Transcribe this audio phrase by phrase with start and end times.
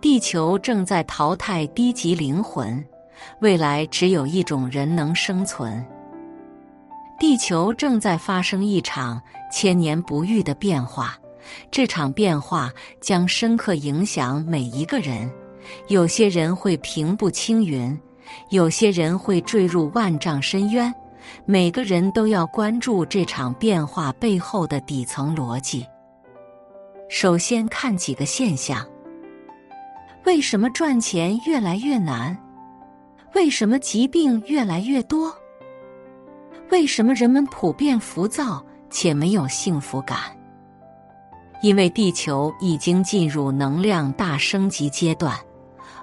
[0.00, 2.84] 地球正在淘汰低级灵魂，
[3.40, 5.84] 未来只有一种人能生存。
[7.18, 9.20] 地球正在发生一场
[9.50, 11.18] 千年不遇的变化，
[11.68, 12.70] 这场变化
[13.00, 15.28] 将深刻影响每一个人。
[15.88, 17.98] 有些人会平步青云，
[18.50, 20.94] 有些人会坠入万丈深渊。
[21.44, 25.84] 每个人都要关注这场变化背后的底层逻辑。
[27.08, 28.86] 首先看几个现象：
[30.28, 32.36] 为什么赚钱越来越难？
[33.34, 35.34] 为什么疾病越来越多？
[36.70, 40.18] 为什么人们普遍浮躁且没有幸福感？
[41.62, 45.34] 因为地球已经进入能量大升级阶段，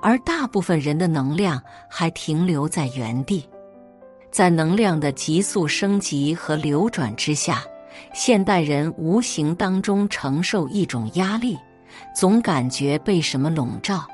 [0.00, 3.44] 而大部分人的能量还停留在原地。
[4.30, 7.60] 在能量的急速升级和流转之下，
[8.14, 11.58] 现代人无形当中承受一种压力，
[12.14, 14.06] 总感觉被什么笼罩，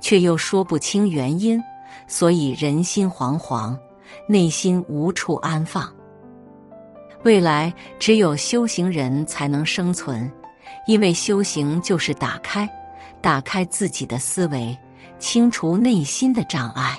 [0.00, 1.62] 却又说不清原因，
[2.06, 3.76] 所以人心惶惶，
[4.26, 5.92] 内心无处安放。
[7.22, 10.30] 未来只有修行人才能生存，
[10.86, 12.68] 因为修行就是打开，
[13.20, 14.76] 打开自己的思维，
[15.18, 16.98] 清除内心的障碍。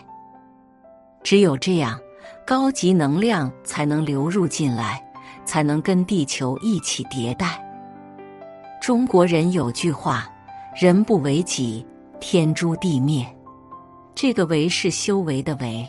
[1.24, 2.00] 只有这样。
[2.46, 5.02] 高级能量才能流入进来，
[5.46, 7.58] 才能跟地球一起迭代。
[8.82, 10.28] 中国人有句话
[10.76, 11.86] ：“人不为己，
[12.24, 13.26] 天诛地灭。”
[14.16, 15.86] 这个“为”是修为的“为”。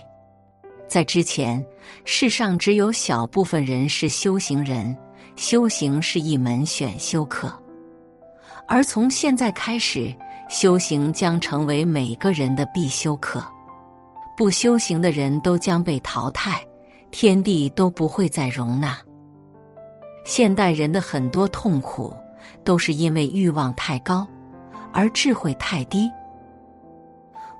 [0.88, 1.64] 在之前，
[2.04, 4.96] 世上只有小部分人是修行人，
[5.36, 7.56] 修行是一门选修课。
[8.66, 10.12] 而从现在开始，
[10.48, 13.44] 修行将成为每个人的必修课。
[14.36, 16.60] 不修行的人都将被淘汰，
[17.12, 18.98] 天地都不会再容纳。
[20.24, 22.12] 现代人的很多痛苦，
[22.64, 24.26] 都是因为欲望太高，
[24.92, 26.10] 而智慧太低。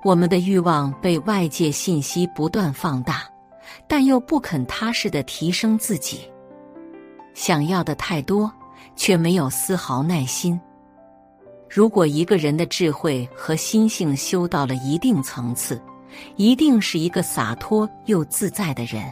[0.05, 3.23] 我们的欲望被外界信息不断放大，
[3.87, 6.31] 但又不肯踏实的提升自己，
[7.33, 8.53] 想要的太多，
[8.95, 10.61] 却没有丝毫耐心。
[11.67, 15.81] 如果一个人的智慧和心性修到了一定层次，
[16.35, 19.11] 一定是一个洒脱又自在的人。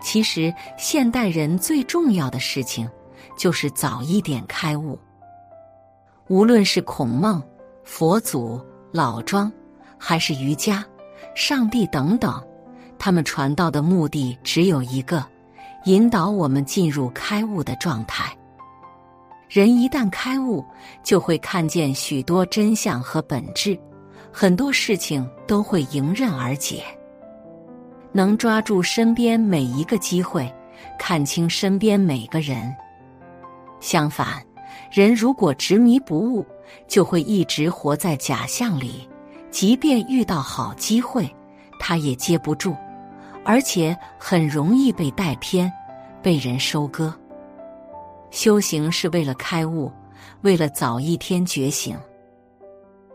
[0.00, 2.90] 其实，现代人最重要的事情
[3.38, 4.98] 就是早一点开悟。
[6.26, 7.40] 无论是孔孟、
[7.84, 8.60] 佛祖、
[8.90, 9.50] 老庄，
[10.08, 10.86] 还是瑜伽、
[11.34, 12.40] 上帝等等，
[12.96, 15.26] 他们传道的目的只有一个：
[15.86, 18.32] 引导我们进入开悟的状态。
[19.48, 20.64] 人一旦开悟，
[21.02, 23.76] 就会看见许多真相和本质。
[24.30, 26.84] 很多事情都会迎刃而解，
[28.12, 30.48] 能抓住身边每一个机会，
[31.00, 32.72] 看清身边每个人。
[33.80, 34.40] 相反，
[34.88, 36.46] 人如果执迷不悟，
[36.86, 39.08] 就会一直活在假象里，
[39.56, 41.34] 即便遇到好机会，
[41.80, 42.76] 他也接不住，
[43.42, 45.72] 而且很容易被带偏，
[46.20, 47.10] 被人收割。
[48.30, 49.90] 修行是为了开悟，
[50.42, 51.96] 为了早一天觉醒。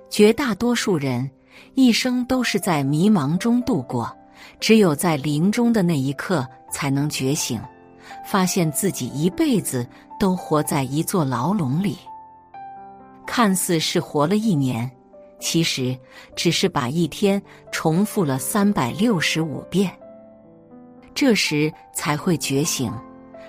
[0.09, 1.29] 绝大多数人
[1.75, 4.11] 一生都是在迷茫中度过，
[4.59, 7.61] 只有在临终的那一刻才能觉醒，
[8.25, 9.87] 发现自己一辈子
[10.19, 11.99] 都活在一座牢笼里。
[13.27, 14.89] 看似是活了一年，
[15.41, 15.97] 其实
[16.35, 17.41] 只是把一天
[17.71, 19.91] 重复了三百六十五遍。
[21.13, 22.89] 这时才会觉醒，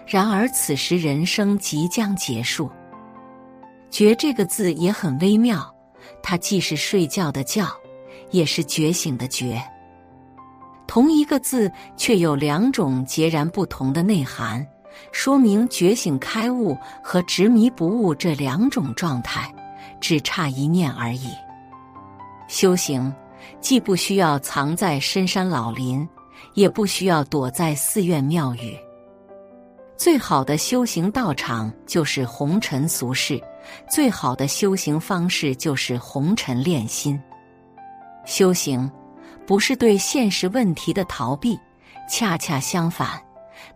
[0.04, 2.68] 然而此时人生即将结束。
[3.90, 5.72] 觉这个字也很微妙。
[6.20, 7.68] 它既是睡觉的觉，
[8.32, 9.62] 也是觉醒的觉。
[10.88, 14.66] 同一个字，却有两种截然不同的内涵，
[15.12, 19.52] 说明觉醒、开悟和执迷不悟这两种状态，
[20.00, 21.28] 只差一念而已。
[22.52, 23.10] 修行
[23.62, 26.06] 既不需要藏在深山老林，
[26.52, 28.76] 也不需要躲在寺院庙宇。
[29.96, 33.40] 最好的修行道场就是红尘俗世。
[33.90, 37.18] 最好的修行方式就是红尘炼心。
[38.26, 38.90] 修行
[39.46, 41.58] 不是对现实问题的逃避，
[42.06, 43.18] 恰恰相反，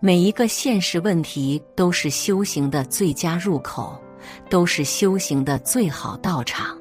[0.00, 3.98] 每一个现实问题都是修行的最佳入口，
[4.50, 6.76] 都是修行的最好道场。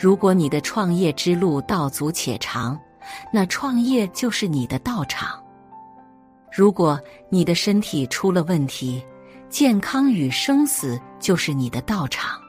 [0.00, 2.80] 如果你的创业之路道阻且长，
[3.30, 5.38] 那创业就是你的道场。
[6.50, 6.98] 如果
[7.28, 9.04] 你的身体出了问题，
[9.50, 12.40] 健康与生死就是你的道场，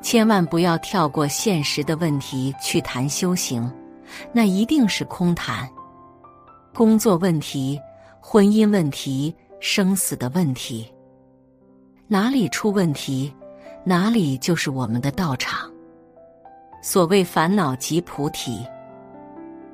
[0.00, 3.72] 千万不要跳过现实的问题去谈修行，
[4.32, 5.70] 那一定是空谈。
[6.74, 7.80] 工作问题、
[8.20, 10.92] 婚姻问题、生死的问题，
[12.08, 13.32] 哪里出问题，
[13.84, 15.71] 哪里就是我们的道场。
[16.82, 18.66] 所谓烦恼即菩提。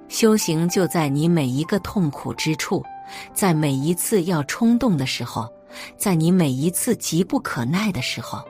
[0.08, 2.84] 修行就在你每一个痛苦之处，
[3.32, 5.48] 在每一次要冲动的时候，
[5.96, 8.42] 在你每一次急不可耐的时候。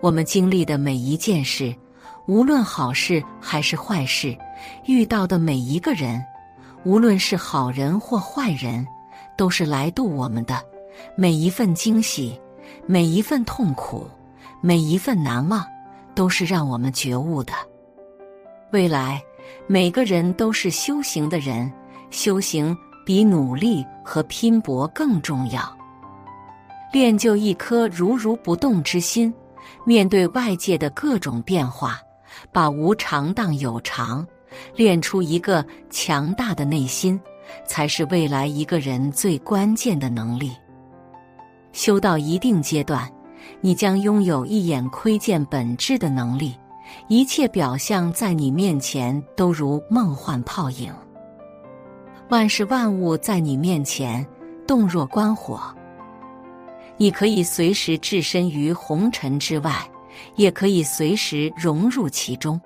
[0.00, 1.74] 我们经历的每一件事，
[2.26, 4.36] 无论好事还是坏事，
[4.86, 6.24] 遇到的每一个人，
[6.84, 8.86] 无论是好人或坏人，
[9.36, 10.62] 都是来度我们的。
[11.16, 12.38] 每一份惊喜，
[12.86, 14.06] 每一份痛苦，
[14.62, 15.66] 每一份难忘，
[16.16, 17.52] 都是让我们觉悟的。
[18.72, 19.22] 未来，
[19.68, 21.72] 每个人都是修行的人，
[22.10, 25.62] 修行比努力和拼搏更重要。
[26.92, 29.32] 练就一颗如如不动之心。
[29.84, 32.00] 面对外界的各种变化，
[32.52, 34.26] 把无常当有常，
[34.76, 37.20] 练出一个强大的内心，
[37.66, 40.52] 才是未来一个人最关键的能力。
[41.72, 43.10] 修到一定阶段，
[43.60, 46.54] 你将拥有一眼窥见本质的能力，
[47.08, 50.92] 一切表象在你面前都如梦幻泡影，
[52.28, 54.24] 万事万物在你面前
[54.66, 55.60] 动若观火。
[56.96, 59.86] 你可以随时置身于红尘之外，
[60.36, 62.60] 也可以随时融入其中。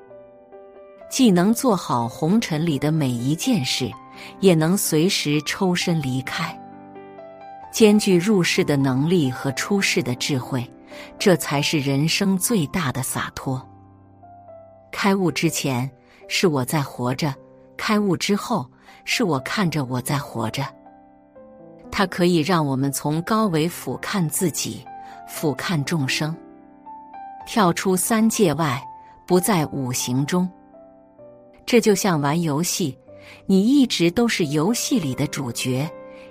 [1.11, 3.91] 既能做好红尘里的每一件事，
[4.38, 6.56] 也能随时抽身离开。
[7.71, 10.69] 兼具入世的能力和出世的智慧，
[11.19, 13.65] 这才是人生最大的洒脱。
[14.91, 15.89] 开悟之前
[16.29, 17.35] 是我在活着，
[17.77, 18.69] 开悟之后
[19.05, 20.65] 是我看着我在活着。
[21.93, 24.85] 它可以让我们从高维俯瞰自己，
[25.29, 26.37] 俯瞰众生，
[27.47, 28.83] 跳出三界外，
[29.27, 30.49] 不在五行中。
[31.67, 32.99] 这就像玩游戏，
[33.47, 35.89] 你一直都是游戏里的主角，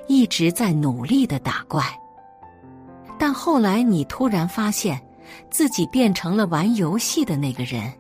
[0.10, 1.86] 一直在努力的打怪。
[3.18, 5.00] 但后来你突然发现
[5.52, 7.94] 自己变成了玩游戏的那个人，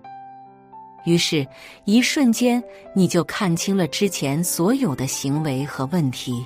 [1.05, 1.47] 于是，
[1.85, 2.61] 一瞬间
[2.95, 6.45] 你就看清了之前所有的行为和问题。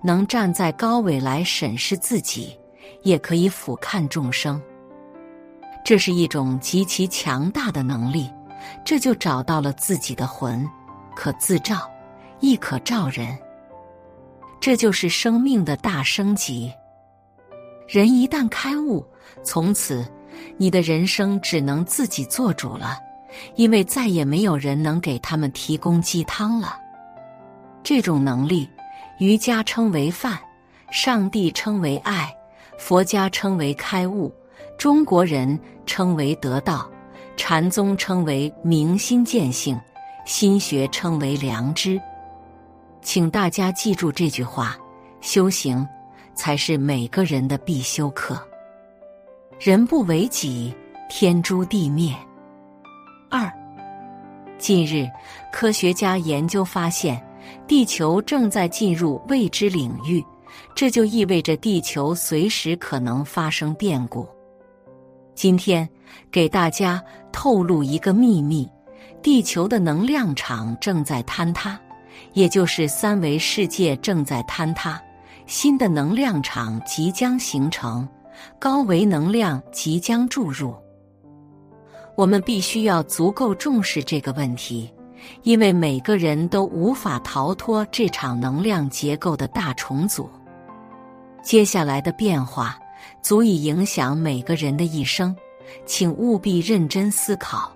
[0.00, 2.56] 能站在高位来审视自己，
[3.02, 4.62] 也可以俯瞰众生，
[5.84, 8.30] 这是一种极其强大的能力。
[8.84, 10.68] 这就找到了自己的魂，
[11.16, 11.90] 可自照，
[12.40, 13.36] 亦可照人。
[14.60, 16.72] 这就是生命的大升级。
[17.86, 19.04] 人一旦开悟，
[19.42, 20.06] 从此
[20.56, 22.98] 你的人生只能自己做主了，
[23.56, 26.76] 因为再也没有人能给他们提供鸡汤了。
[27.82, 28.68] 这种能力。
[29.20, 30.38] 瑜伽称为饭，
[30.92, 32.32] 上帝称为爱，
[32.78, 34.32] 佛家称为开悟，
[34.78, 36.88] 中国人称为得道，
[37.36, 39.76] 禅宗称为明心见性，
[40.24, 42.00] 心学称为良知。
[43.08, 44.76] 请大家记住这句话：
[45.22, 45.88] 修行
[46.34, 48.38] 才是每个人的必修课。
[49.58, 50.74] 人不为己，
[51.08, 52.14] 天诛地灭。
[53.30, 53.50] 二，
[54.58, 55.08] 近日
[55.50, 57.18] 科学家研究发现。
[57.66, 60.22] 地球正在进入未知领域，
[60.74, 64.28] 这就意味着地球随时可能发生变故。
[65.34, 65.88] 今天
[66.30, 67.02] 给大家
[67.32, 68.68] 透露一个秘密：
[69.22, 71.80] 地球的能量场正在坍塌，
[72.32, 75.00] 也就是三维世界正在坍塌，
[75.46, 78.08] 新的能量场即将形成，
[78.58, 80.74] 高维能量即将注入。
[82.16, 84.92] 我们必须要足够重视这个问题。
[85.42, 90.30] 因为每个人都无法逃脱这场能量结构的大重组，
[91.42, 92.78] 接下来的变化
[93.20, 95.34] 足以影响每个人的一生，
[95.84, 97.70] 请务必认真思考。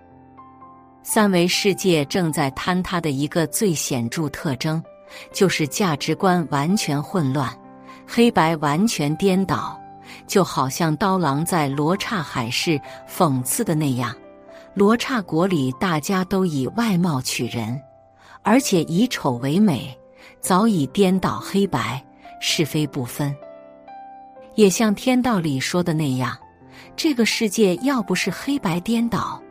[1.02, 4.82] 三维世界正在坍塌的一个最显著特征，
[5.32, 7.52] 就是价值观完全混乱，
[8.06, 9.78] 黑白完全颠倒，
[10.28, 12.80] 就好像刀郎在罗刹海市
[13.10, 14.14] 讽刺的那样。
[14.74, 17.78] 罗刹国里，大家都以外貌取人，
[18.42, 19.94] 而且以丑为美，
[20.40, 22.02] 早已颠倒黑白，
[22.40, 23.34] 是非不分。
[24.54, 26.38] 也像天道里说的那样，
[26.94, 29.41] 这个世界要不是黑白颠倒，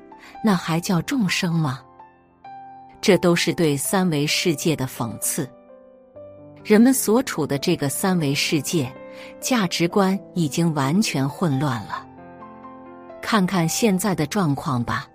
[0.43, 1.81] 那还叫众生吗？
[3.00, 5.50] 这都是对三维世界的讽刺。
[6.63, 8.91] 人们所处的这个三维世界，
[9.39, 12.05] 价值观已经完全混乱了。
[13.21, 15.07] 看看现在的状况吧。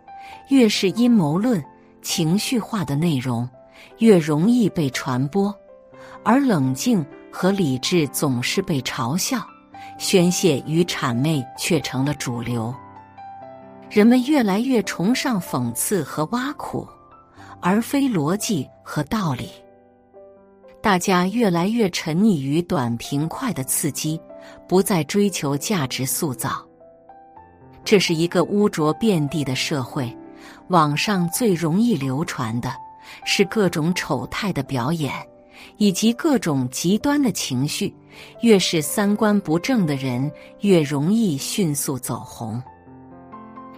[0.48, 1.64] 越是阴谋论、
[2.02, 3.48] 情绪化的内容，
[3.98, 5.52] 越容易被传播；
[6.24, 9.44] 而冷静和理智总是被嘲笑、
[9.98, 12.72] 宣泄与谄媚，却成了主流。
[13.90, 16.86] 人们越来越崇尚讽刺和挖苦，
[17.60, 19.48] 而非逻辑和道理。
[20.82, 24.20] 大家越来越沉溺于短平快的刺激，
[24.68, 26.64] 不再追求价值塑造。
[27.84, 30.14] 这是一个污浊遍地的社会。
[30.68, 32.72] 网上最容易流传的
[33.24, 35.12] 是各种丑态的表演，
[35.76, 37.94] 以及各种极端的情绪。
[38.40, 42.62] 越是三观不正的人，越容易迅速走红。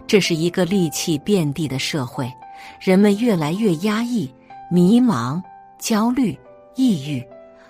[0.09, 2.33] 这是一个戾气遍地的社会，
[2.81, 4.33] 人们越来越压抑、
[4.71, 5.41] 迷茫、
[5.79, 6.37] 焦虑、
[6.75, 7.23] 抑郁。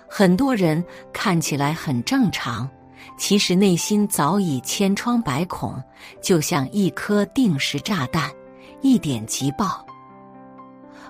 [0.07, 0.81] 很多人
[1.11, 2.67] 看起来很正常，
[3.17, 5.83] 其实内心早已千疮百孔，
[6.21, 8.31] 就像一颗定时炸弹，
[8.79, 9.85] 一点即爆。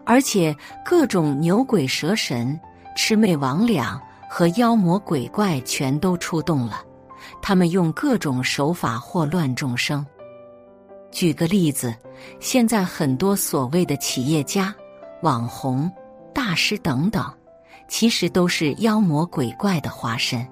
[0.04, 2.60] 而且各种牛鬼蛇神、
[2.98, 6.84] 魑魅魍魉和妖魔鬼怪全都出动了，
[7.40, 10.04] 他们用各种手法祸乱众生。
[11.12, 11.94] 举个例子，
[12.40, 14.74] 现在很多所谓的企业家、
[15.22, 15.92] 网红、
[16.34, 17.26] 大师等等，
[17.88, 20.48] 其实都是妖魔鬼怪的化身。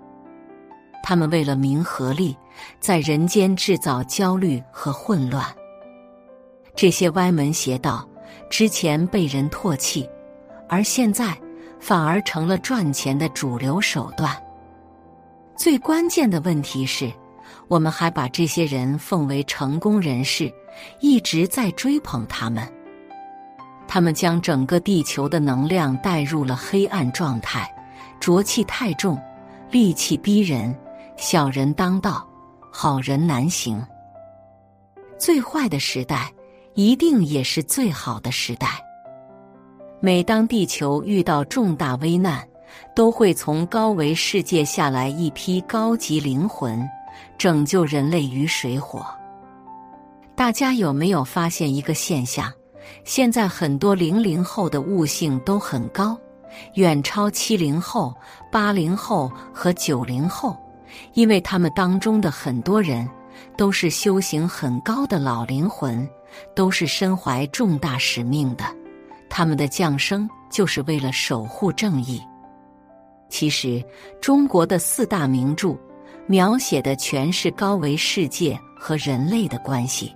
[1.03, 2.35] 他们为了名和利，
[2.79, 5.45] 在人间制造焦虑和混乱。
[6.75, 8.07] 这些歪门邪道
[8.49, 10.09] 之前被人唾弃，
[10.67, 11.37] 而现在
[11.79, 14.35] 反而成了赚钱的主流手段。
[15.55, 17.11] 最关键的问题是。
[17.67, 20.51] 我们还把这些人奉为成功人士，
[20.99, 22.67] 一直在追捧他们。
[23.87, 27.69] 他们将整个地球的能量带入了黑暗状态，
[28.19, 29.17] 浊气太重，
[29.71, 30.75] 戾气逼人，
[31.15, 32.27] 小人当道，
[32.71, 33.81] 好人难行。
[35.17, 36.31] 最坏的时代，
[36.73, 38.81] 一定也是最好的时代。
[39.99, 42.47] 每当地球遇到重大危难，
[42.95, 46.87] 都会从高维世界下来一批高级灵魂。
[47.37, 49.05] 拯救人类于水火。
[50.35, 52.51] 大家有没有发现一个现象？
[53.03, 56.17] 现在很多零零后的悟性都很高，
[56.75, 58.15] 远超七零后、
[58.51, 60.55] 八零后和九零后，
[61.13, 63.05] 因为他们当中的很多人
[63.57, 66.07] 都是修行很高的老灵魂，
[66.55, 68.63] 都是身怀重大使命的。
[69.29, 72.21] 他们的降生就是为了守护正义。
[73.27, 73.83] 其实，
[74.21, 75.75] 中国的四大名著。
[76.27, 80.13] 描写的全是高维世界和人类的关系，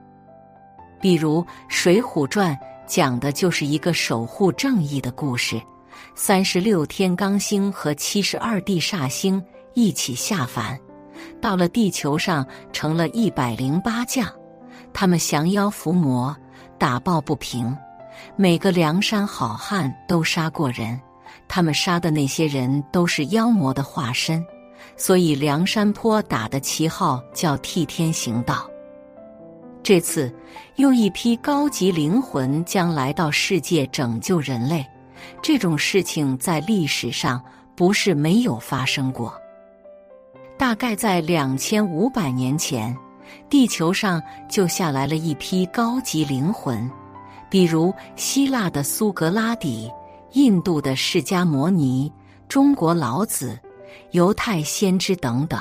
[0.99, 2.53] 比如《水浒传》
[2.85, 5.61] 讲的就是一个守护正义的故事。
[6.13, 9.41] 三十六天罡星和七十二地煞星
[9.73, 10.77] 一起下凡，
[11.39, 14.27] 到了地球上成了一百零八将，
[14.91, 16.35] 他们降妖伏魔，
[16.77, 17.75] 打抱不平。
[18.35, 20.99] 每个梁山好汉都杀过人，
[21.47, 24.45] 他们杀的那些人都是妖魔的化身。
[25.03, 28.69] 所以，梁山坡打的旗号叫替天行道。
[29.81, 30.31] 这次
[30.75, 34.85] 又一批高级灵魂将来到世界拯救人类，
[35.41, 37.43] 这种事情在历史上
[37.75, 39.33] 不是没有发生过。
[40.55, 42.95] 大概在两千五百年前，
[43.49, 46.87] 地球上就下来了一批高级灵魂，
[47.49, 49.91] 比如希腊的苏格拉底、
[50.33, 52.13] 印度的释迦摩尼、
[52.47, 53.59] 中国老子。
[54.11, 55.59] 犹太先知等等，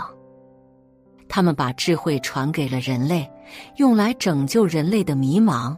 [1.28, 3.30] 他们把智慧传给了人类，
[3.76, 5.76] 用来拯救人类的迷茫。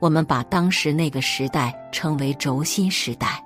[0.00, 3.42] 我们把当时那个时代称为轴心时代。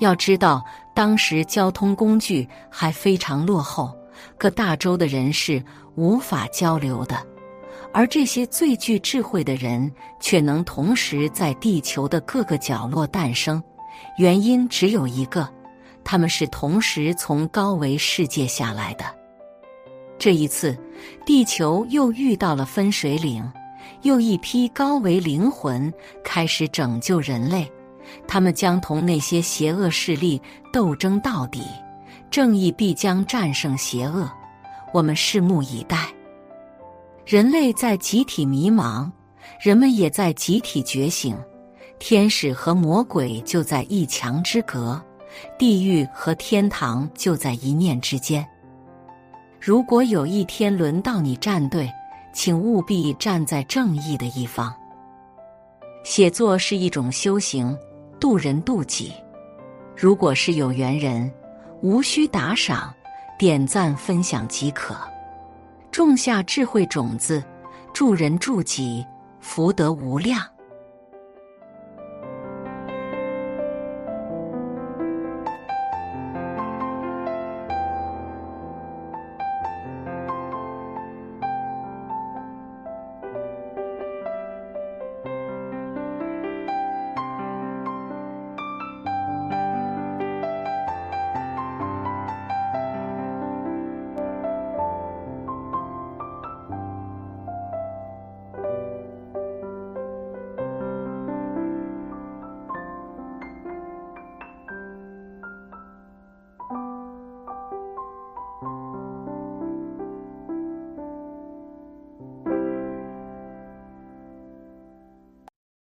[0.00, 0.64] 要知道，
[0.94, 3.96] 当时交通工具还非常落后，
[4.36, 5.62] 各大洲的人是
[5.94, 7.16] 无法交流的，
[7.92, 13.62] 而这些最具智慧的人却能同时在地球的各个角落诞生。
[14.18, 15.48] 原因只有一个。
[16.04, 19.04] 他们是同时从高维世界下来的。
[20.18, 20.78] 这一次，
[21.26, 23.50] 地球又遇到了分水岭，
[24.02, 25.92] 又一批高维灵魂
[26.22, 27.70] 开始拯救人类。
[28.28, 30.40] 他们将同那些邪恶势力
[30.72, 31.62] 斗争到底，
[32.30, 34.30] 正义必将战胜邪恶。
[34.92, 36.08] 我们拭目以待。
[37.26, 39.10] 人类在集体迷茫，
[39.60, 41.36] 人们也在集体觉醒。
[41.98, 45.02] 天使和魔鬼就在一墙之隔。
[45.58, 48.46] 地狱和天堂就在一念之间。
[49.60, 51.90] 如果有一天轮到你站队，
[52.32, 54.74] 请务必站在正义的一方。
[56.02, 57.76] 写作是一种修行，
[58.20, 59.12] 渡人渡己。
[59.96, 61.32] 如果是有缘人，
[61.80, 62.92] 无需打赏，
[63.38, 64.96] 点赞分享即可。
[65.90, 67.42] 种下智慧种子，
[67.92, 69.06] 助人助己，
[69.40, 70.42] 福德无量。